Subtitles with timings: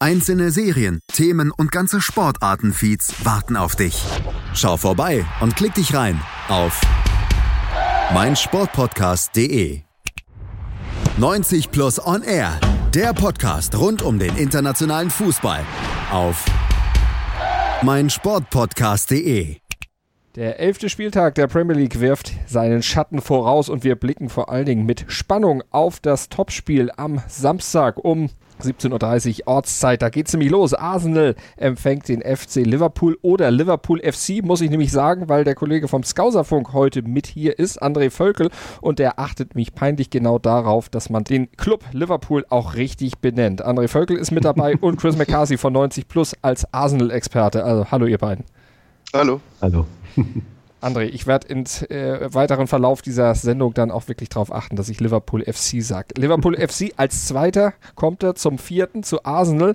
[0.00, 4.00] Einzelne Serien, Themen und ganze Sportartenfeeds warten auf dich.
[4.54, 6.80] Schau vorbei und klick dich rein auf
[8.14, 9.80] meinsportpodcast.de.
[11.16, 12.60] 90 Plus On Air,
[12.94, 15.66] der Podcast rund um den internationalen Fußball
[16.12, 16.44] auf
[17.82, 19.56] meinsportpodcast.de.
[20.36, 24.66] Der elfte Spieltag der Premier League wirft seinen Schatten voraus und wir blicken vor allen
[24.66, 28.30] Dingen mit Spannung auf das Topspiel am Samstag um
[28.60, 30.02] 17.30 Uhr Ortszeit.
[30.02, 30.74] Da geht's nämlich los.
[30.74, 35.88] Arsenal empfängt den FC Liverpool oder Liverpool FC, muss ich nämlich sagen, weil der Kollege
[35.88, 38.50] vom Skauserfunk heute mit hier ist, André Völkel,
[38.80, 43.64] und der achtet mich peinlich genau darauf, dass man den Club Liverpool auch richtig benennt.
[43.64, 47.64] André Völkel ist mit dabei und Chris McCarthy von 90 Plus als Arsenal-Experte.
[47.64, 48.44] Also hallo ihr beiden.
[49.12, 49.40] Hallo.
[49.60, 49.86] Hallo.
[50.80, 54.88] André, ich werde im äh, weiteren Verlauf dieser Sendung dann auch wirklich darauf achten, dass
[54.88, 56.08] ich Liverpool FC sage.
[56.16, 59.74] Liverpool FC als Zweiter kommt er zum Vierten zu Arsenal.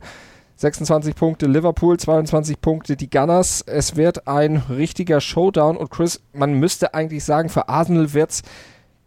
[0.55, 3.63] 26 Punkte Liverpool, 22 Punkte die Gunners.
[3.65, 8.41] Es wird ein richtiger Showdown und Chris, man müsste eigentlich sagen, für Arsenal wird es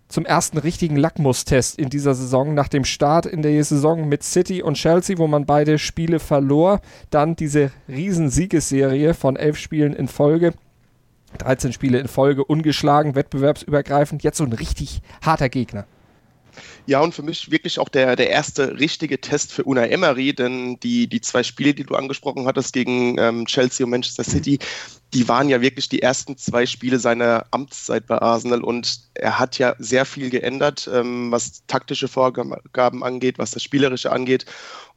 [0.09, 4.63] zum ersten richtigen Lackmustest in dieser Saison nach dem Start in der Saison mit City
[4.63, 6.81] und Chelsea, wo man beide Spiele verlor.
[7.11, 10.53] Dann diese Riesensiegesserie von elf Spielen in Folge
[11.37, 15.87] 13 Spiele in Folge ungeschlagen, wettbewerbsübergreifend, jetzt so ein richtig harter Gegner.
[16.87, 20.79] Ja, und für mich wirklich auch der, der erste richtige Test für Una Emery, denn
[20.81, 24.59] die, die zwei Spiele, die du angesprochen hattest gegen ähm, Chelsea und Manchester City,
[25.15, 29.59] die waren ja wirklich die ersten zwei Spiele seiner Amtszeit bei Arsenal und er hat
[29.59, 34.47] ja sehr viel geändert, ähm, was taktische Vorgaben angeht, was das Spielerische angeht.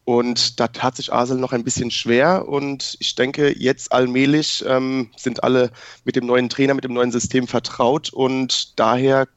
[0.09, 2.47] Und da tat sich Arsenal noch ein bisschen schwer.
[2.47, 5.69] Und ich denke, jetzt allmählich ähm, sind alle
[6.03, 8.11] mit dem neuen Trainer, mit dem neuen System vertraut.
[8.11, 9.27] Und daher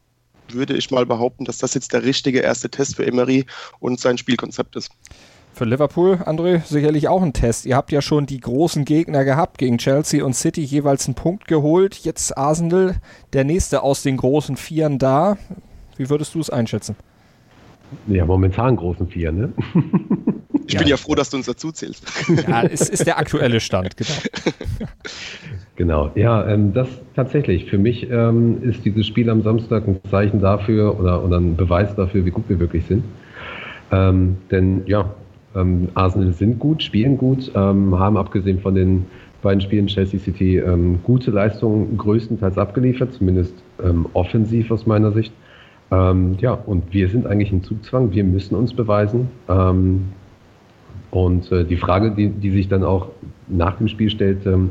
[0.53, 3.47] würde ich mal behaupten, dass das jetzt der richtige erste Test für Emery
[3.81, 4.91] und sein Spielkonzept ist.
[5.55, 7.67] Für Liverpool, André, sicherlich auch ein Test.
[7.67, 11.47] Ihr habt ja schon die großen Gegner gehabt, gegen Chelsea und City jeweils einen Punkt
[11.47, 11.97] geholt.
[11.97, 12.97] Jetzt Arsenal,
[13.35, 15.37] der nächste aus den großen Vieren da.
[15.99, 16.97] Wie würdest du es einschätzen?
[18.09, 19.53] Ja, momentan großen Vier, ne?
[20.67, 20.81] Ich ja.
[20.81, 22.07] bin ja froh, dass du uns dazu zählst.
[22.49, 24.11] Ja, es ist der aktuelle Stand, genau.
[25.77, 27.69] Genau, ja, ähm, das tatsächlich.
[27.69, 31.95] Für mich ähm, ist dieses Spiel am Samstag ein Zeichen dafür oder, oder ein Beweis
[31.97, 33.05] dafür, wie gut wir wirklich sind.
[33.91, 35.13] Ähm, denn ja,
[35.57, 39.07] ähm, Arsenal sind gut, spielen gut, ähm, haben abgesehen von den
[39.41, 43.55] beiden Spielen Chelsea City ähm, gute Leistungen größtenteils abgeliefert, zumindest
[44.13, 45.33] offensiv aus meiner Sicht.
[45.93, 49.29] Ja, und wir sind eigentlich im Zugzwang, wir müssen uns beweisen.
[51.13, 53.09] Und äh, die Frage, die, die sich dann auch
[53.47, 54.71] nach dem Spiel stellt, ähm,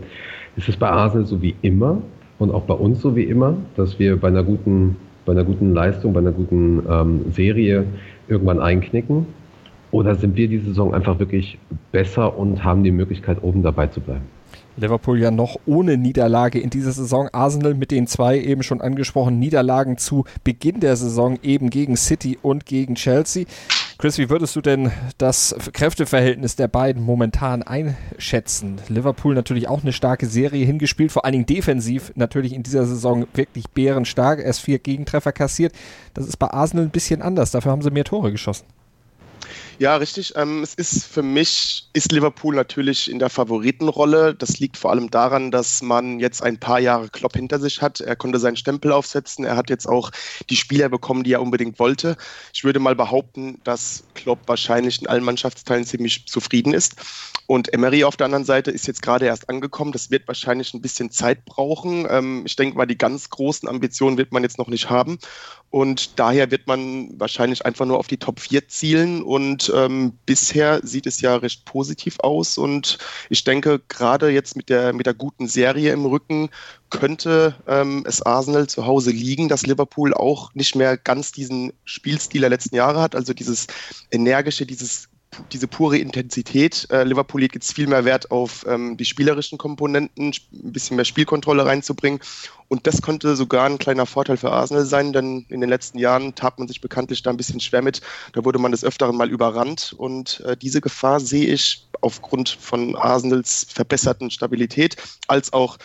[0.55, 2.01] ist es bei Arsenal so wie immer
[2.39, 5.73] und auch bei uns so wie immer, dass wir bei einer guten, bei einer guten
[5.73, 7.85] Leistung, bei einer guten ähm, Serie
[8.27, 9.27] irgendwann einknicken?
[9.91, 11.59] Oder sind wir diese Saison einfach wirklich
[11.91, 14.25] besser und haben die Möglichkeit, oben dabei zu bleiben?
[14.77, 17.29] Liverpool ja noch ohne Niederlage in dieser Saison.
[17.31, 22.37] Arsenal mit den zwei eben schon angesprochenen Niederlagen zu Beginn der Saison eben gegen City
[22.41, 23.45] und gegen Chelsea.
[23.97, 28.81] Chris, wie würdest du denn das Kräfteverhältnis der beiden momentan einschätzen?
[28.87, 33.27] Liverpool natürlich auch eine starke Serie hingespielt, vor allen Dingen defensiv natürlich in dieser Saison
[33.35, 34.39] wirklich bärenstark.
[34.39, 35.73] Erst vier Gegentreffer kassiert.
[36.15, 37.51] Das ist bei Arsenal ein bisschen anders.
[37.51, 38.65] Dafür haben sie mehr Tore geschossen.
[39.81, 40.33] Ja, richtig.
[40.35, 44.35] Ähm, es ist für mich, ist Liverpool natürlich in der Favoritenrolle.
[44.35, 47.99] Das liegt vor allem daran, dass man jetzt ein paar Jahre Klopp hinter sich hat.
[47.99, 49.43] Er konnte seinen Stempel aufsetzen.
[49.43, 50.11] Er hat jetzt auch
[50.51, 52.15] die Spieler bekommen, die er unbedingt wollte.
[52.53, 56.97] Ich würde mal behaupten, dass Klopp wahrscheinlich in allen Mannschaftsteilen ziemlich zufrieden ist.
[57.47, 59.93] Und Emery auf der anderen Seite ist jetzt gerade erst angekommen.
[59.93, 62.05] Das wird wahrscheinlich ein bisschen Zeit brauchen.
[62.07, 65.17] Ähm, ich denke mal, die ganz großen Ambitionen wird man jetzt noch nicht haben.
[65.71, 69.23] Und daher wird man wahrscheinlich einfach nur auf die Top 4 zielen.
[69.23, 72.57] Und ähm, bisher sieht es ja recht positiv aus.
[72.57, 72.97] Und
[73.29, 76.49] ich denke, gerade jetzt mit der, mit der guten Serie im Rücken
[76.89, 82.41] könnte ähm, es Arsenal zu Hause liegen, dass Liverpool auch nicht mehr ganz diesen Spielstil
[82.41, 83.15] der letzten Jahre hat.
[83.15, 83.67] Also dieses
[84.11, 85.07] energische, dieses
[85.51, 86.87] diese pure Intensität.
[86.91, 91.05] Äh, Liverpool legt jetzt viel mehr Wert auf ähm, die spielerischen Komponenten, ein bisschen mehr
[91.05, 92.19] Spielkontrolle reinzubringen.
[92.67, 96.35] Und das könnte sogar ein kleiner Vorteil für Arsenal sein, denn in den letzten Jahren
[96.35, 98.01] tat man sich bekanntlich da ein bisschen schwer mit.
[98.33, 99.93] Da wurde man des Öfteren mal überrannt.
[99.97, 104.95] Und äh, diese Gefahr sehe ich aufgrund von Arsenals verbesserten Stabilität
[105.27, 105.77] als auch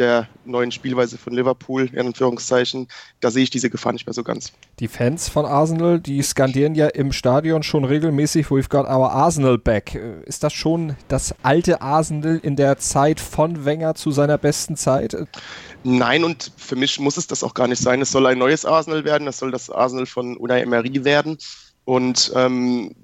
[0.00, 2.88] der neuen Spielweise von Liverpool, in Anführungszeichen,
[3.20, 4.52] da sehe ich diese Gefahr nicht mehr so ganz.
[4.80, 9.58] Die Fans von Arsenal, die skandieren ja im Stadion schon regelmäßig, we've got our Arsenal
[9.58, 9.94] back.
[10.24, 15.14] Ist das schon das alte Arsenal in der Zeit von Wenger zu seiner besten Zeit?
[15.84, 18.00] Nein, und für mich muss es das auch gar nicht sein.
[18.00, 21.36] Es soll ein neues Arsenal werden, es soll das Arsenal von Unai Emery werden.
[21.84, 22.94] Und ähm,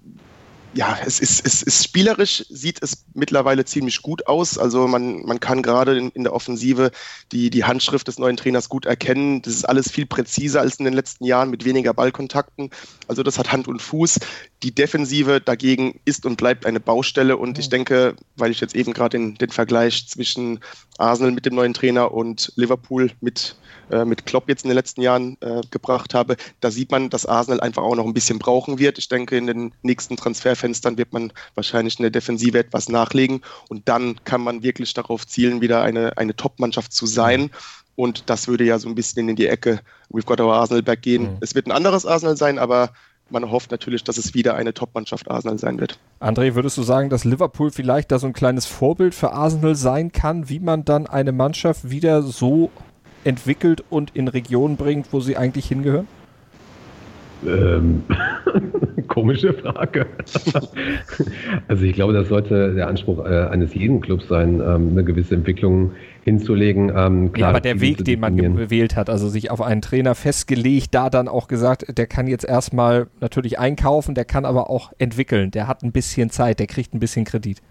[0.77, 4.59] ja, es ist, es ist spielerisch, sieht es mittlerweile ziemlich gut aus.
[4.59, 6.91] Also man, man kann gerade in, in, der Offensive
[7.33, 9.41] die, die Handschrift des neuen Trainers gut erkennen.
[9.41, 12.71] Das ist alles viel präziser als in den letzten Jahren mit weniger Ballkontakten.
[13.09, 14.19] Also das hat Hand und Fuß.
[14.63, 17.37] Die Defensive dagegen ist und bleibt eine Baustelle.
[17.37, 20.61] Und ich denke, weil ich jetzt eben gerade den, den Vergleich zwischen
[20.99, 23.57] Arsenal mit dem neuen Trainer und Liverpool mit
[23.91, 27.25] äh, mit Klopp jetzt in den letzten Jahren äh, gebracht habe, da sieht man, dass
[27.25, 28.99] Arsenal einfach auch noch ein bisschen brauchen wird.
[28.99, 33.89] Ich denke, in den nächsten Transferfenstern wird man wahrscheinlich in der Defensive etwas nachlegen und
[33.89, 37.51] dann kann man wirklich darauf zielen, wieder eine, eine Top-Mannschaft zu sein.
[37.95, 39.81] Und das würde ja so ein bisschen in die Ecke
[40.11, 41.23] We've got our Arsenal back gehen.
[41.23, 41.39] Mhm.
[41.41, 42.91] Es wird ein anderes Arsenal sein, aber
[43.31, 45.99] man hofft natürlich, dass es wieder eine Top-Mannschaft Arsenal sein wird.
[46.21, 50.13] André, würdest du sagen, dass Liverpool vielleicht da so ein kleines Vorbild für Arsenal sein
[50.13, 52.71] kann, wie man dann eine Mannschaft wieder so
[53.25, 56.07] entwickelt und in Regionen bringt, wo sie eigentlich hingehören?
[57.47, 58.03] Ähm,
[59.09, 60.07] komische Frage.
[61.69, 65.35] also ich glaube, das sollte der Anspruch äh, eines jeden Clubs sein, ähm, eine gewisse
[65.35, 65.93] Entwicklung
[66.25, 66.93] hinzulegen.
[66.95, 70.15] Ähm, klar, ja, aber der Weg, den man gewählt hat, also sich auf einen Trainer
[70.15, 74.93] festgelegt, da dann auch gesagt, der kann jetzt erstmal natürlich einkaufen, der kann aber auch
[74.99, 77.63] entwickeln, der hat ein bisschen Zeit, der kriegt ein bisschen Kredit.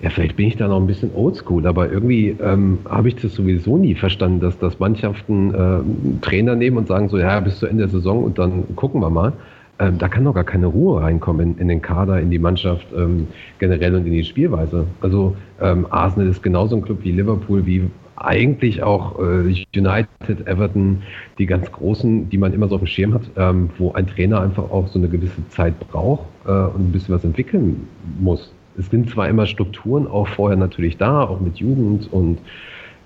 [0.00, 3.34] Ja, vielleicht bin ich da noch ein bisschen oldschool, aber irgendwie ähm, habe ich das
[3.34, 7.66] sowieso nie verstanden, dass das Mannschaften äh, Trainer nehmen und sagen so, ja, bis zu
[7.66, 9.32] Ende der Saison und dann gucken wir mal.
[9.78, 12.86] Ähm, da kann doch gar keine Ruhe reinkommen in, in den Kader, in die Mannschaft
[12.96, 13.26] ähm,
[13.58, 14.86] generell und in die Spielweise.
[15.00, 21.02] Also ähm, Arsenal ist genauso ein Club wie Liverpool, wie eigentlich auch äh, United, Everton,
[21.38, 24.40] die ganz großen, die man immer so auf dem Schirm hat, ähm, wo ein Trainer
[24.40, 27.88] einfach auch so eine gewisse Zeit braucht äh, und ein bisschen was entwickeln
[28.20, 32.38] muss es sind zwar immer Strukturen auch vorher natürlich da, auch mit Jugend und,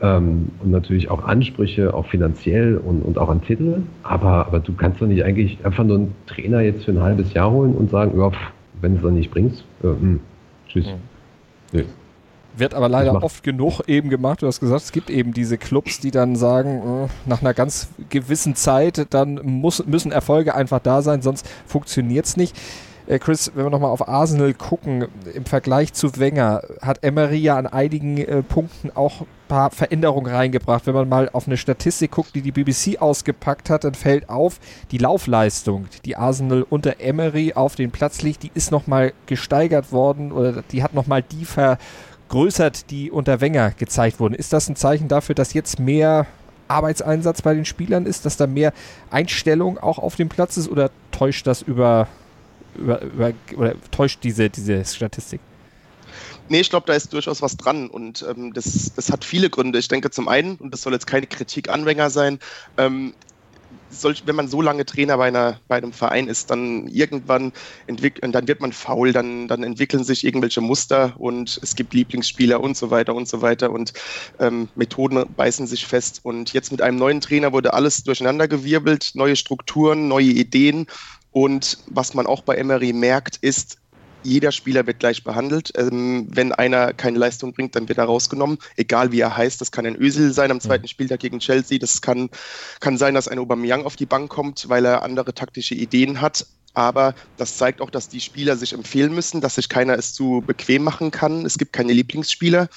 [0.00, 4.72] ähm, und natürlich auch Ansprüche, auch finanziell und, und auch an Titel, aber, aber du
[4.72, 7.90] kannst doch nicht eigentlich einfach nur einen Trainer jetzt für ein halbes Jahr holen und
[7.90, 8.30] sagen, ja,
[8.80, 10.20] wenn es dann nicht bringst, äh, mh, hm,
[10.68, 10.86] tschüss.
[10.86, 10.92] Mhm.
[11.72, 11.84] Nee.
[12.56, 14.42] Wird aber leider oft genug eben gemacht.
[14.42, 17.88] Du hast gesagt, es gibt eben diese Clubs, die dann sagen, äh, nach einer ganz
[18.08, 22.56] gewissen Zeit, dann muss, müssen Erfolge einfach da sein, sonst funktioniert es nicht.
[23.08, 27.56] Äh, Chris, wenn wir nochmal auf Arsenal gucken, im Vergleich zu Wenger hat Emery ja
[27.56, 30.86] an einigen äh, Punkten auch ein paar Veränderungen reingebracht.
[30.86, 34.60] Wenn man mal auf eine Statistik guckt, die die BBC ausgepackt hat, dann fällt auf,
[34.90, 40.30] die Laufleistung, die Arsenal unter Emery auf den Platz liegt, die ist nochmal gesteigert worden
[40.30, 44.34] oder die hat nochmal die vergrößert, die unter Wenger gezeigt wurden.
[44.34, 46.26] Ist das ein Zeichen dafür, dass jetzt mehr
[46.68, 48.74] Arbeitseinsatz bei den Spielern ist, dass da mehr
[49.10, 52.06] Einstellung auch auf dem Platz ist oder täuscht das über
[52.78, 55.40] über, über, oder täuscht diese, diese Statistik?
[56.48, 59.78] Nee, ich glaube, da ist durchaus was dran und ähm, das, das hat viele Gründe.
[59.78, 62.38] Ich denke zum einen, und das soll jetzt keine Kritik Anwänger sein,
[62.78, 63.12] ähm,
[63.90, 67.52] solch, wenn man so lange Trainer bei, einer, bei einem Verein ist, dann irgendwann
[67.86, 72.60] entwickelt, dann wird man faul, dann, dann entwickeln sich irgendwelche Muster und es gibt Lieblingsspieler
[72.60, 73.92] und so weiter und so weiter und
[74.38, 76.20] ähm, Methoden beißen sich fest.
[76.22, 80.86] Und jetzt mit einem neuen Trainer wurde alles durcheinandergewirbelt, neue Strukturen, neue Ideen
[81.32, 83.78] und was man auch bei Emery merkt, ist,
[84.22, 85.72] jeder Spieler wird gleich behandelt.
[85.76, 89.60] Ähm, wenn einer keine Leistung bringt, dann wird er rausgenommen, egal wie er heißt.
[89.60, 91.78] Das kann ein Ösel sein am zweiten Spieltag gegen Chelsea.
[91.78, 92.28] Das kann,
[92.80, 96.46] kann sein, dass ein Aubameyang auf die Bank kommt, weil er andere taktische Ideen hat.
[96.74, 100.44] Aber das zeigt auch, dass die Spieler sich empfehlen müssen, dass sich keiner es zu
[100.46, 101.44] bequem machen kann.
[101.44, 102.68] Es gibt keine Lieblingsspieler.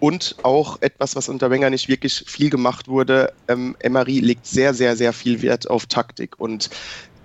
[0.00, 4.72] Und auch etwas, was unter Wenger nicht wirklich viel gemacht wurde, ähm, Emery legt sehr,
[4.72, 6.38] sehr, sehr viel Wert auf Taktik.
[6.38, 6.70] Und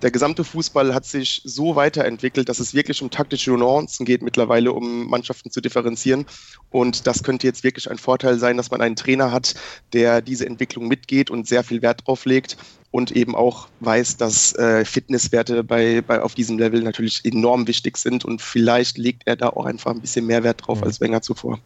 [0.04, 4.74] der gesamte Fußball hat sich so weiterentwickelt, dass es wirklich um taktische Nuancen geht mittlerweile,
[4.74, 6.26] um Mannschaften zu differenzieren.
[6.68, 9.54] Und das könnte jetzt wirklich ein Vorteil sein, dass man einen Trainer hat,
[9.94, 12.58] der diese Entwicklung mitgeht und sehr viel Wert drauf legt
[12.94, 17.96] und eben auch weiß, dass äh, Fitnesswerte bei, bei auf diesem Level natürlich enorm wichtig
[17.96, 20.84] sind und vielleicht legt er da auch einfach ein bisschen mehr Wert drauf mhm.
[20.84, 21.58] als Wenger zuvor.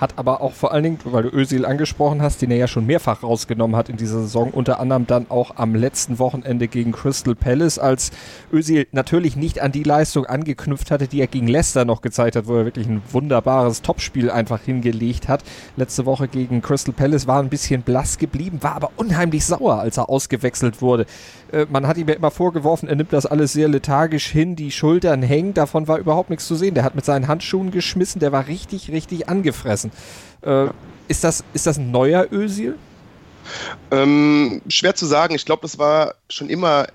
[0.00, 2.86] Hat aber auch vor allen Dingen, weil du Özil angesprochen hast, den er ja schon
[2.86, 7.34] mehrfach rausgenommen hat in dieser Saison, unter anderem dann auch am letzten Wochenende gegen Crystal
[7.34, 8.12] Palace, als
[8.52, 12.46] Özil natürlich nicht an die Leistung angeknüpft hatte, die er gegen Leicester noch gezeigt hat,
[12.46, 15.42] wo er wirklich ein wunderbares Topspiel einfach hingelegt hat.
[15.76, 19.96] Letzte Woche gegen Crystal Palace war ein bisschen blass geblieben, war aber unheimlich sauer, als
[19.96, 21.06] er ausgewechselt wurde.
[21.52, 24.70] Äh, man hat ihm ja immer vorgeworfen, er nimmt das alles sehr lethargisch hin, die
[24.70, 26.74] Schultern hängen, davon war überhaupt nichts zu sehen.
[26.74, 29.90] Der hat mit seinen Handschuhen geschmissen, der war richtig, richtig angefressen.
[30.42, 30.66] Äh,
[31.08, 32.76] Ist das, ist das ein neuer Özil?
[33.90, 35.34] Ähm, schwer zu sagen.
[35.34, 36.86] Ich glaube, das war schon immer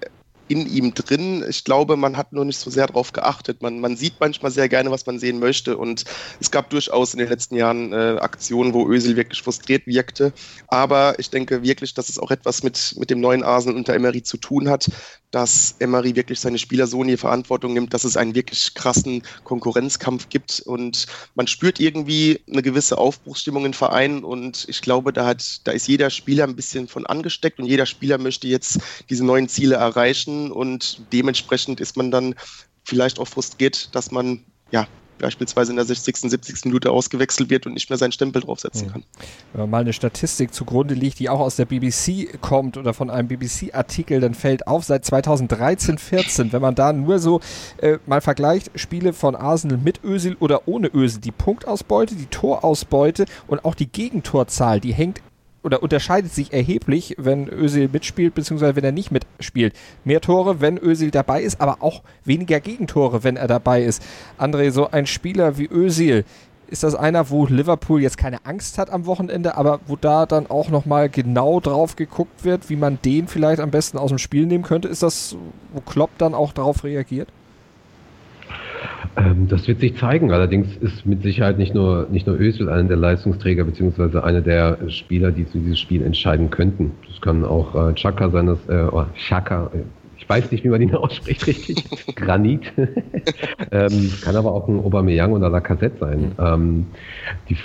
[0.54, 1.44] in ihm drin.
[1.50, 3.62] Ich glaube, man hat nur nicht so sehr darauf geachtet.
[3.64, 5.78] Man, man sieht manchmal sehr gerne, was man sehen möchte.
[5.78, 6.04] Und
[6.40, 10.32] es gab durchaus in den letzten Jahren äh, Aktionen, wo Ösel wirklich frustriert wirkte.
[10.68, 14.22] Aber ich denke wirklich, dass es auch etwas mit, mit dem neuen Arsenal unter Emery
[14.22, 14.90] zu tun hat,
[15.32, 19.24] dass Emery wirklich seine Spieler so in die Verantwortung nimmt, dass es einen wirklich krassen
[19.44, 20.62] Konkurrenzkampf gibt.
[20.64, 24.24] Und man spürt irgendwie eine gewisse Aufbruchsstimmung im Verein.
[24.24, 27.88] Und ich glaube, da, hat, da ist jeder Spieler ein bisschen von angesteckt und jeder
[27.88, 28.80] Spieler möchte jetzt
[29.10, 32.36] diese neuen Ziele erreichen und dementsprechend ist man dann
[32.84, 34.88] vielleicht auch frustriert, dass man ja
[35.24, 36.66] beispielsweise in der 60., 70.
[36.66, 39.04] Minute ausgewechselt wird und nicht mehr seinen Stempel draufsetzen kann.
[39.54, 43.10] Wenn man mal eine Statistik zugrunde liegt, die auch aus der BBC kommt oder von
[43.10, 47.40] einem BBC-Artikel, dann fällt auf, seit 2013, 14, wenn man da nur so
[47.78, 53.26] äh, mal vergleicht, Spiele von Arsenal mit Ösil oder ohne Ösil, die Punktausbeute, die Torausbeute
[53.48, 55.22] und auch die Gegentorzahl, die hängt
[55.64, 59.74] oder unterscheidet sich erheblich, wenn Özil mitspielt, beziehungsweise wenn er nicht mitspielt.
[60.04, 64.04] Mehr Tore, wenn Özil dabei ist, aber auch weniger Gegentore, wenn er dabei ist.
[64.38, 66.26] André, so ein Spieler wie Özil,
[66.68, 70.48] ist das einer, wo Liverpool jetzt keine Angst hat am Wochenende, aber wo da dann
[70.48, 74.48] auch nochmal genau drauf geguckt wird, wie man den vielleicht am besten aus dem Spiel
[74.48, 74.88] nehmen könnte?
[74.88, 75.36] Ist das,
[75.72, 77.30] wo Klopp dann auch darauf reagiert?
[79.16, 80.32] Ähm, das wird sich zeigen.
[80.32, 84.90] Allerdings ist mit Sicherheit nicht nur, nicht nur Özil einer der Leistungsträger, beziehungsweise einer der
[84.90, 86.92] Spieler, die zu diesem Spiel entscheiden könnten.
[87.08, 89.84] Das kann auch äh, Chaka sein, das, äh, oh, Chaka, äh,
[90.18, 91.84] ich weiß nicht, wie man ihn ausspricht richtig,
[92.16, 92.72] Granit.
[93.72, 96.32] ähm, kann aber auch ein Aubameyang oder Lacazette sein.
[96.40, 96.86] Ähm,
[97.50, 97.58] die,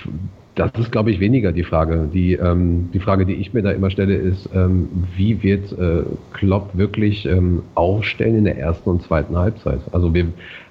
[0.59, 2.09] das ist, glaube ich, weniger die Frage.
[2.13, 6.03] Die, ähm, die Frage, die ich mir da immer stelle, ist, ähm, wie wird äh,
[6.33, 9.81] Klopp wirklich ähm, aufstellen in der ersten und zweiten Halbzeit?
[9.93, 10.27] Also wir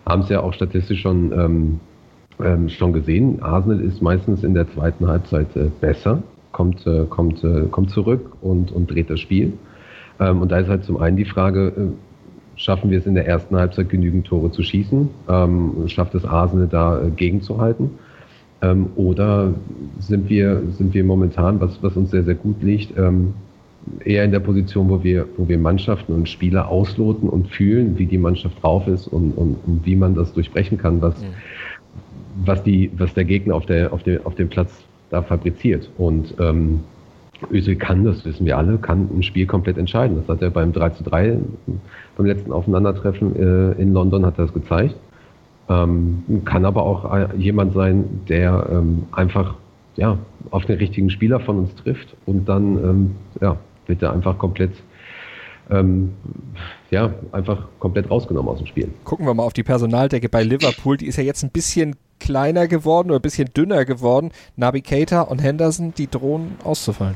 [0.06, 1.80] haben es ja auch statistisch schon, ähm,
[2.44, 3.42] ähm, schon gesehen.
[3.42, 8.34] Arsenal ist meistens in der zweiten Halbzeit äh, besser, kommt, äh, kommt, äh, kommt zurück
[8.42, 9.54] und, und dreht das Spiel.
[10.20, 13.26] Ähm, und da ist halt zum einen die Frage, äh, schaffen wir es in der
[13.26, 15.10] ersten Halbzeit genügend Tore zu schießen?
[15.86, 17.92] Schafft es Arsenal da äh, gegenzuhalten?
[18.62, 19.54] Ähm, oder
[20.00, 23.34] sind wir, sind wir momentan, was, was uns sehr, sehr gut liegt, ähm,
[24.04, 28.06] eher in der Position, wo wir, wo wir Mannschaften und Spieler ausloten und fühlen, wie
[28.06, 31.28] die Mannschaft drauf ist und, und, und wie man das durchbrechen kann, was, mhm.
[32.46, 34.72] was, die, was der Gegner auf, der, auf, der, auf dem Platz
[35.10, 35.90] da fabriziert.
[35.98, 36.82] Und ähm,
[37.52, 40.18] Özil kann, das wissen wir alle, kann ein Spiel komplett entscheiden.
[40.18, 41.38] Das hat er beim 3 zu 3,
[42.18, 44.96] beim letzten Aufeinandertreffen äh, in London hat er das gezeigt.
[45.70, 49.56] Ähm, kann aber auch äh, jemand sein, der ähm, einfach
[49.98, 50.18] ja,
[50.52, 53.58] auf den richtigen Spieler von uns trifft und dann ähm, ja,
[53.88, 54.72] wird er einfach komplett
[55.70, 56.14] ähm,
[56.92, 58.90] ja, einfach komplett rausgenommen aus dem Spiel.
[59.04, 60.98] Gucken wir mal auf die Personaldecke bei Liverpool.
[60.98, 64.32] Die ist ja jetzt ein bisschen kleiner geworden oder ein bisschen dünner geworden.
[64.56, 67.16] Nabi Keita und Henderson, die drohen auszufallen.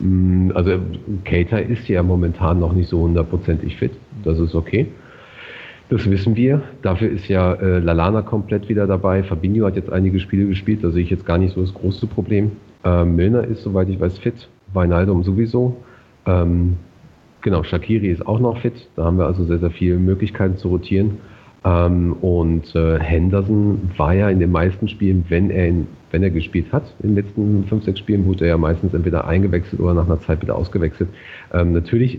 [0.00, 0.78] Mm, also
[1.24, 3.92] Keita ist ja momentan noch nicht so hundertprozentig fit.
[4.24, 4.88] Das ist okay.
[5.88, 6.62] Das wissen wir.
[6.82, 9.22] Dafür ist ja äh, Lalana komplett wieder dabei.
[9.22, 12.06] Fabinho hat jetzt einige Spiele gespielt, da sehe ich jetzt gar nicht so das große
[12.08, 12.52] Problem.
[12.84, 14.48] Äh, Milner ist, soweit ich weiß, fit.
[14.72, 15.76] Weinaldum sowieso.
[16.26, 16.76] Ähm,
[17.40, 18.88] genau, Shakiri ist auch noch fit.
[18.96, 21.18] Da haben wir also sehr, sehr viele Möglichkeiten zu rotieren.
[21.64, 26.30] Ähm, und äh, Henderson war ja in den meisten Spielen, wenn er, in, wenn er
[26.30, 29.94] gespielt hat, in den letzten fünf, sechs Spielen, wurde er ja meistens entweder eingewechselt oder
[29.94, 31.08] nach einer Zeit wieder ausgewechselt.
[31.52, 32.18] Ähm, natürlich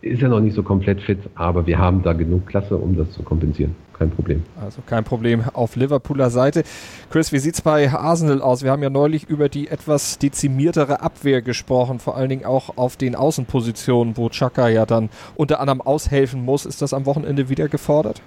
[0.00, 3.10] ist er noch nicht so komplett fit, aber wir haben da genug Klasse, um das
[3.12, 3.74] zu kompensieren.
[3.98, 4.44] Kein Problem.
[4.60, 6.62] Also kein Problem auf Liverpooler Seite.
[7.10, 8.62] Chris, wie sieht es bei Arsenal aus?
[8.62, 12.96] Wir haben ja neulich über die etwas dezimiertere Abwehr gesprochen, vor allen Dingen auch auf
[12.96, 16.64] den Außenpositionen, wo Chaka ja dann unter anderem aushelfen muss.
[16.64, 18.22] Ist das am Wochenende wieder gefordert?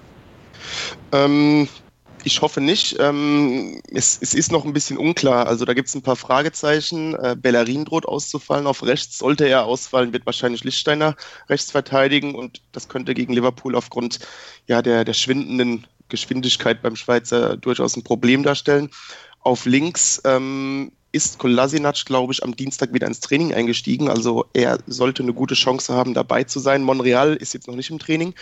[1.10, 1.68] Ähm,
[2.24, 2.96] ich hoffe nicht.
[2.98, 5.46] Ähm, es, es, ist noch ein bisschen unklar.
[5.46, 7.14] Also da gibt es ein paar Fragezeichen.
[7.14, 8.66] Äh, Bellerin droht auszufallen.
[8.66, 11.16] Auf rechts sollte er ausfallen, wird wahrscheinlich Lichtsteiner
[11.48, 14.20] rechts verteidigen und das könnte gegen Liverpool aufgrund
[14.66, 18.90] ja, der, der schwindenden Geschwindigkeit beim Schweizer durchaus ein Problem darstellen.
[19.40, 24.08] Auf links ähm, ist Kolasinac, glaube ich, am Dienstag wieder ins Training eingestiegen.
[24.08, 26.82] Also er sollte eine gute Chance haben, dabei zu sein.
[26.82, 28.34] Monreal ist jetzt noch nicht im Training.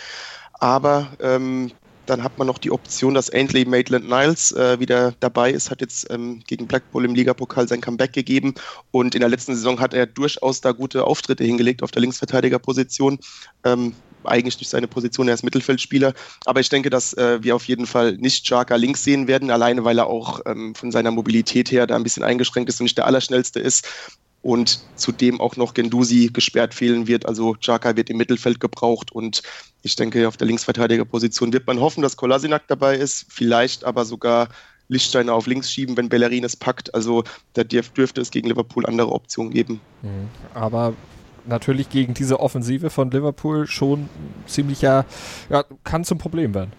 [0.53, 1.73] Aber ähm,
[2.11, 6.11] dann hat man noch die Option, dass Ainley Maitland-Niles äh, wieder dabei ist, hat jetzt
[6.11, 8.55] ähm, gegen Blackpool im Ligapokal sein Comeback gegeben
[8.91, 13.19] und in der letzten Saison hat er durchaus da gute Auftritte hingelegt auf der Linksverteidigerposition.
[13.65, 16.13] Ähm, eigentlich durch seine Position, er ist Mittelfeldspieler.
[16.45, 19.85] Aber ich denke, dass äh, wir auf jeden Fall nicht Chaka links sehen werden, alleine
[19.85, 22.99] weil er auch ähm, von seiner Mobilität her da ein bisschen eingeschränkt ist und nicht
[22.99, 23.89] der Allerschnellste ist
[24.43, 27.27] und zudem auch noch Gendusi gesperrt fehlen wird.
[27.27, 29.43] Also Chaka wird im Mittelfeld gebraucht und
[29.83, 34.49] ich denke, auf der Linksverteidigerposition wird man hoffen, dass Kolasinac dabei ist, vielleicht aber sogar
[34.89, 36.95] Lichtsteiner auf links schieben, wenn Bellerin es packt.
[36.95, 39.81] Also da dürfte es gegen Liverpool andere Optionen geben.
[40.03, 40.29] Mhm.
[40.53, 40.95] Aber
[41.47, 44.09] natürlich gegen diese Offensive von Liverpool schon
[44.47, 45.07] ziemlicher,
[45.49, 46.73] ja, kann zum Problem werden.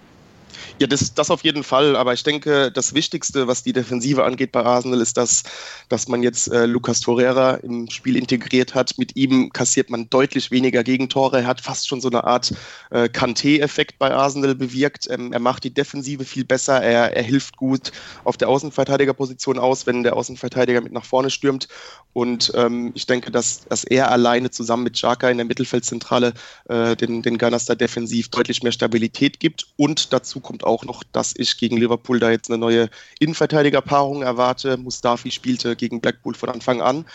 [0.80, 1.96] Ja, das, das auf jeden Fall.
[1.96, 5.44] Aber ich denke, das Wichtigste, was die Defensive angeht bei Arsenal, ist, dass,
[5.90, 8.98] dass man jetzt äh, Lucas Torreira im Spiel integriert hat.
[8.98, 11.40] Mit ihm kassiert man deutlich weniger Gegentore.
[11.40, 12.54] Er hat fast schon so eine Art
[12.90, 15.08] äh, Kanté-Effekt bei Arsenal bewirkt.
[15.10, 16.82] Ähm, er macht die Defensive viel besser.
[16.82, 17.92] Er, er hilft gut
[18.24, 21.68] auf der Außenverteidigerposition aus, wenn der Außenverteidiger mit nach vorne stürmt.
[22.14, 26.34] Und ähm, ich denke, dass, dass er alleine zusammen mit Xhaka in der Mittelfeldzentrale
[26.68, 29.68] äh, den, den Gunners da defensiv deutlich mehr Stabilität gibt.
[29.78, 34.78] Und dazu kommt auch noch, dass ich gegen Liverpool da jetzt eine neue Innenverteidigerpaarung erwarte.
[34.78, 37.06] Mustafi spielte gegen Blackpool von Anfang an.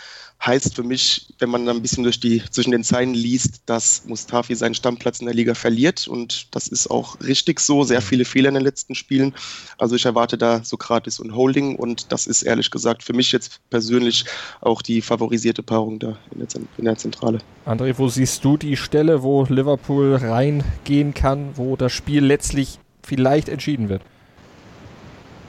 [0.44, 4.54] Heißt für mich, wenn man ein bisschen durch die, zwischen den Zeilen liest, dass Mustafi
[4.54, 6.06] seinen Stammplatz in der Liga verliert.
[6.06, 7.84] Und das ist auch richtig so.
[7.84, 9.34] Sehr viele Fehler in den letzten Spielen.
[9.78, 11.76] Also ich erwarte da Sokrates und Holding.
[11.76, 14.26] Und das ist ehrlich gesagt für mich jetzt persönlich
[14.60, 17.38] auch die favorisierte Paarung da in der, in der Zentrale.
[17.64, 23.48] André, wo siehst du die Stelle, wo Liverpool reingehen kann, wo das Spiel letztlich vielleicht
[23.48, 24.02] entschieden wird?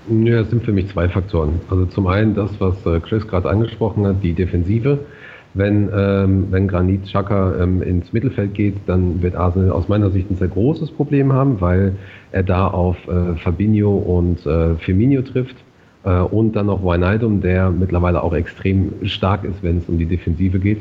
[0.10, 1.60] Ja, es sind für mich zwei Faktoren.
[1.70, 5.00] Also zum einen das, was äh, Chris gerade angesprochen hat, die Defensive.
[5.54, 10.30] Wenn, ähm, wenn Granit Xhaka ähm, ins Mittelfeld geht, dann wird Arsenal aus meiner Sicht
[10.30, 11.96] ein sehr großes Problem haben, weil
[12.32, 15.56] er da auf äh, Fabinho und äh, Firmino trifft
[16.04, 20.06] äh, und dann noch Wijnaldum, der mittlerweile auch extrem stark ist, wenn es um die
[20.06, 20.80] Defensive geht.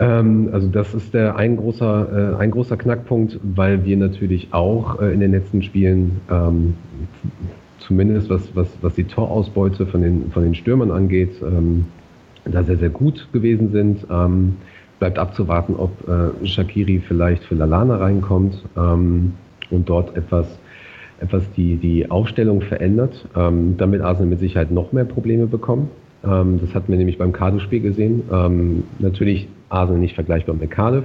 [0.00, 5.00] Ähm, also das ist der ein großer, äh, ein großer Knackpunkt, weil wir natürlich auch
[5.00, 6.74] äh, in den letzten Spielen ähm,
[7.78, 11.86] zumindest was, was, was die Torausbeute von den, von den Stürmern angeht, ähm,
[12.44, 14.06] da sehr, sehr gut gewesen sind.
[14.10, 14.56] Ähm,
[14.98, 19.34] bleibt abzuwarten, ob äh, Shakiri vielleicht für Lalana reinkommt ähm,
[19.70, 20.46] und dort etwas,
[21.20, 25.90] etwas die, die Aufstellung verändert, ähm, damit Arsenal mit Sicherheit noch mehr Probleme bekommen.
[26.24, 28.22] Ähm, das hatten wir nämlich beim Cardiff-Spiel gesehen.
[28.32, 31.04] Ähm, natürlich Arsenal nicht vergleichbar mit Cardiff,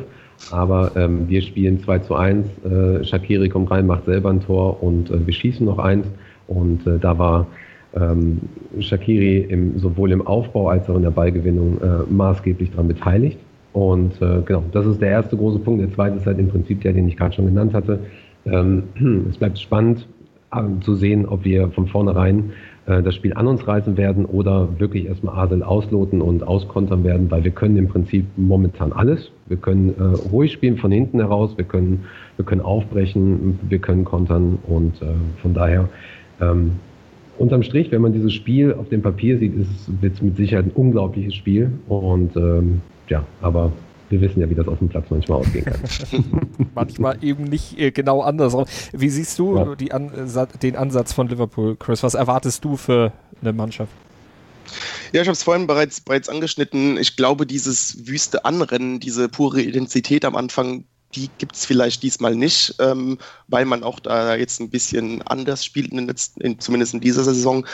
[0.52, 4.82] aber ähm, wir spielen 2 zu 1, äh, Shakiri kommt rein, macht selber ein Tor
[4.84, 6.08] und äh, wir schießen noch eins.
[6.48, 7.48] Und äh, da war
[7.96, 8.42] ähm,
[8.80, 13.38] Shakiri im, sowohl im Aufbau als auch in der Ballgewinnung äh, maßgeblich daran beteiligt.
[13.74, 15.82] Und äh, genau, das ist der erste große Punkt.
[15.82, 18.00] Der zweite ist halt im Prinzip der, den ich gerade schon genannt hatte.
[18.46, 18.84] Ähm,
[19.30, 20.08] es bleibt spannend
[20.54, 22.52] äh, zu sehen, ob wir von vornherein
[22.86, 27.30] äh, das Spiel an uns reißen werden oder wirklich erstmal Adel ausloten und auskontern werden,
[27.32, 29.32] weil wir können im Prinzip momentan alles.
[29.48, 32.06] Wir können äh, ruhig spielen von hinten heraus, wir können,
[32.38, 35.06] wir können aufbrechen, wir können kontern und äh,
[35.42, 35.90] von daher
[36.42, 36.74] ähm,
[37.38, 39.54] unterm Strich, wenn man dieses Spiel auf dem Papier sieht,
[40.02, 41.72] wird es mit Sicherheit ein unglaubliches Spiel.
[41.88, 43.72] Und ähm, ja, aber
[44.10, 46.68] wir wissen ja, wie das auf dem Platz manchmal ausgehen kann.
[46.76, 48.66] manchmal eben nicht äh, genau andersrum.
[48.94, 49.76] Wie siehst du ja.
[49.76, 50.12] die An
[50.62, 52.04] den Ansatz von Liverpool, Chris?
[52.04, 53.92] Was erwartest du für eine Mannschaft?
[55.12, 56.98] Ja, ich habe es vorhin bereits, bereits angeschnitten.
[56.98, 62.36] Ich glaube, dieses wüste Anrennen, diese pure Identität am Anfang, die gibt es vielleicht diesmal
[62.36, 66.60] nicht, ähm, weil man auch da jetzt ein bisschen anders spielt, in den letzten, in,
[66.60, 67.66] zumindest in dieser Saison.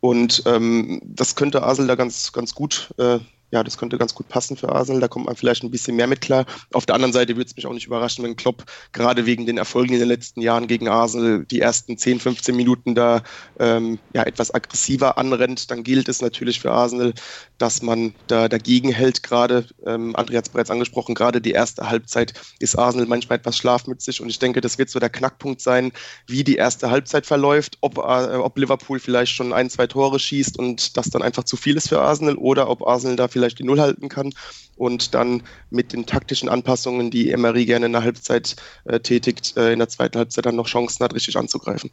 [0.00, 3.18] Und ähm, das könnte Asel da ganz, ganz gut äh,
[3.50, 5.00] ja, das könnte ganz gut passen für Arsenal.
[5.00, 6.46] Da kommt man vielleicht ein bisschen mehr mit klar.
[6.72, 9.58] Auf der anderen Seite würde es mich auch nicht überraschen, wenn Klopp gerade wegen den
[9.58, 13.22] Erfolgen in den letzten Jahren gegen Arsenal die ersten 10, 15 Minuten da
[13.58, 15.70] ähm, ja, etwas aggressiver anrennt.
[15.70, 17.12] Dann gilt es natürlich für Arsenal,
[17.58, 19.22] dass man da dagegen hält.
[19.22, 23.56] Gerade, ähm, André hat es bereits angesprochen, gerade die erste Halbzeit ist Arsenal manchmal etwas
[23.56, 24.20] schlafmützig.
[24.20, 25.92] Und ich denke, das wird so der Knackpunkt sein,
[26.26, 28.00] wie die erste Halbzeit verläuft, ob, äh,
[28.36, 31.88] ob Liverpool vielleicht schon ein, zwei Tore schießt und das dann einfach zu viel ist
[31.88, 34.32] für Arsenal oder ob Arsenal da vielleicht vielleicht die Null halten kann
[34.76, 39.72] und dann mit den taktischen Anpassungen, die Emery gerne in der Halbzeit äh, tätigt, äh,
[39.72, 41.90] in der zweiten Halbzeit dann noch Chancen hat, richtig anzugreifen.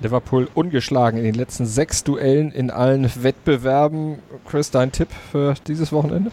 [0.00, 4.18] Liverpool ungeschlagen in den letzten sechs Duellen in allen Wettbewerben.
[4.46, 6.30] Chris, dein Tipp für dieses Wochenende?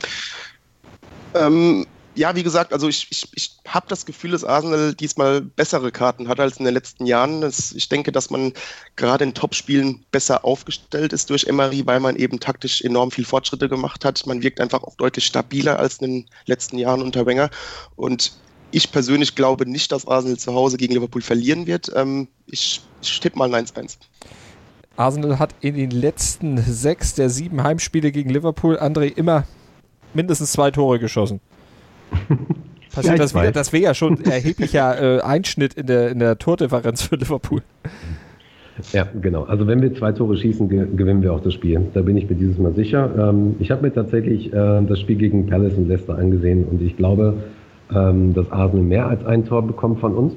[1.34, 1.86] Ähm,
[2.17, 6.27] ja, wie gesagt, also ich, ich, ich habe das Gefühl, dass Arsenal diesmal bessere Karten
[6.27, 7.41] hat als in den letzten Jahren.
[7.41, 8.53] Das, ich denke, dass man
[8.95, 13.69] gerade in Topspielen besser aufgestellt ist durch Emery, weil man eben taktisch enorm viel Fortschritte
[13.69, 14.25] gemacht hat.
[14.25, 17.51] Man wirkt einfach auch deutlich stabiler als in den letzten Jahren unter Wenger.
[17.95, 18.34] Und
[18.71, 21.91] ich persönlich glaube nicht, dass Arsenal zu Hause gegen Liverpool verlieren wird.
[21.95, 23.97] Ähm, ich, ich tippe mal 1-1.
[24.95, 29.45] Arsenal hat in den letzten sechs der sieben Heimspiele gegen Liverpool, André, immer
[30.15, 31.39] mindestens zwei Tore geschossen.
[32.93, 33.52] Passiert das wieder?
[33.52, 37.62] Das wäre ja schon ein erheblicher äh, Einschnitt in der, in der Tordifferenz für Liverpool.
[38.93, 39.43] Ja, genau.
[39.43, 41.82] Also wenn wir zwei Tore schießen, ge gewinnen wir auch das Spiel.
[41.93, 43.10] Da bin ich mir dieses Mal sicher.
[43.17, 46.96] Ähm, ich habe mir tatsächlich äh, das Spiel gegen Palace und Leicester angesehen und ich
[46.98, 47.36] glaube,
[47.93, 50.34] ähm, dass Arsenal mehr als ein Tor bekommt von uns.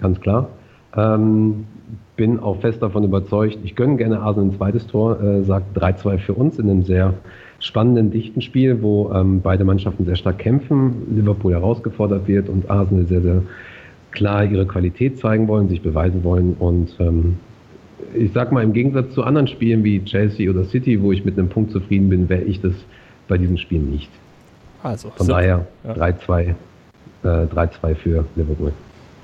[0.00, 0.48] Ganz klar.
[0.96, 1.66] Ähm,
[2.16, 6.18] bin auch fest davon überzeugt, ich gönne gerne Arsenal ein zweites Tor, äh, sagt 3-2
[6.18, 7.14] für uns in einem sehr
[7.60, 13.06] spannenden, dichten Spiel, wo ähm, beide Mannschaften sehr stark kämpfen, Liverpool herausgefordert wird und Arsenal
[13.06, 13.42] sehr, sehr
[14.10, 17.36] klar ihre Qualität zeigen wollen, sich beweisen wollen und ähm,
[18.14, 21.38] ich sag mal, im Gegensatz zu anderen Spielen wie Chelsea oder City, wo ich mit
[21.38, 22.72] einem Punkt zufrieden bin, wäre ich das
[23.26, 24.10] bei diesem Spiel nicht.
[24.82, 26.54] Also, Von daher 3-2
[27.24, 27.42] ja.
[27.42, 28.72] äh, für Liverpool.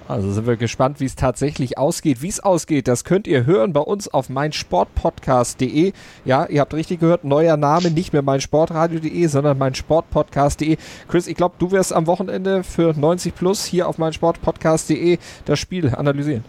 [0.07, 2.21] Also sind wir gespannt, wie es tatsächlich ausgeht.
[2.21, 5.93] Wie es ausgeht, das könnt ihr hören bei uns auf meinsportpodcast.de.
[6.27, 10.77] Ja, ihr habt richtig gehört, neuer Name, nicht mehr meinsportradio.de, sondern meinsportpodcast.de.
[11.09, 15.89] Chris, ich glaube, du wirst am Wochenende für 90 Plus hier auf meinsportpodcast.de das Spiel
[15.95, 16.45] analysieren.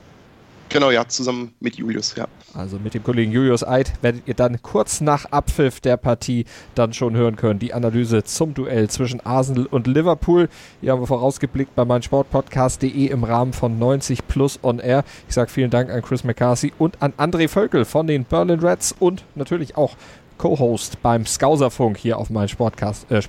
[0.75, 2.27] Genau, ja, zusammen mit Julius, ja.
[2.53, 6.43] Also mit dem Kollegen Julius Eid werdet ihr dann kurz nach Abpfiff der Partie
[6.75, 7.59] dann schon hören können.
[7.59, 10.49] Die Analyse zum Duell zwischen Arsenal und Liverpool.
[10.81, 15.05] Hier haben wir vorausgeblickt bei meinsportpodcast.de im Rahmen von 90 Plus on Air.
[15.29, 18.93] Ich sage vielen Dank an Chris McCarthy und an André Völkel von den Berlin Reds
[18.99, 19.95] und natürlich auch
[20.37, 23.21] Co-Host beim Skauserfunk hier auf mein Sportcast, äh,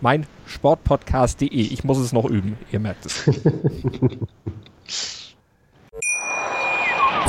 [0.00, 1.48] mein Sportpodcast.de.
[1.48, 3.28] Ich muss es noch üben, ihr merkt es.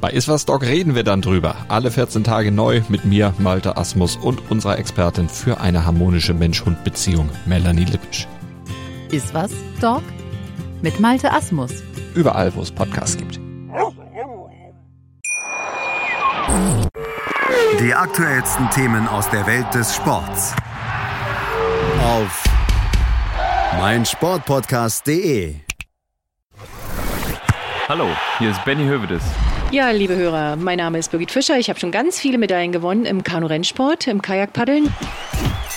[0.00, 1.56] Bei Iswas Dog reden wir dann drüber.
[1.68, 7.30] Alle 14 Tage neu mit mir, Malte Asmus und unserer Expertin für eine harmonische Mensch-Hund-Beziehung,
[7.46, 8.28] Melanie Lippisch.
[9.10, 10.02] Iswas Dog
[10.82, 11.72] mit Malte Asmus.
[12.14, 13.40] Überall, wo es Podcasts gibt.
[17.80, 20.54] Die aktuellsten Themen aus der Welt des Sports.
[22.02, 22.44] Auf
[23.78, 25.54] meinsportpodcast.de.
[27.88, 29.22] Hallo, hier ist Benny Hövedes.
[29.72, 31.58] Ja, liebe Hörer, mein Name ist Birgit Fischer.
[31.58, 34.94] Ich habe schon ganz viele Medaillen gewonnen im Kanu-Rennsport, im Kajakpaddeln.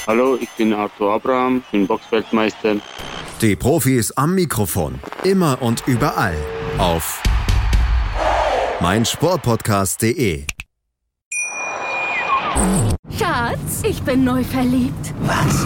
[0.06, 2.76] Hallo, ich bin Arthur Abraham, bin Boxweltmeister.
[3.42, 6.36] Die Profis am Mikrofon, immer und überall
[6.78, 7.22] auf
[8.80, 10.46] meinsportpodcast.de.
[13.18, 15.14] Schatz, ich bin neu verliebt.
[15.22, 15.66] Was?